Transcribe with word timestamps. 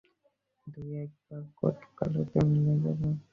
দুই 0.67 0.89
এক 1.03 1.11
বার 1.23 1.41
কাকতালীয়ভাবে 1.59 2.39
মিলে 2.51 2.73
যাবে। 2.83 3.07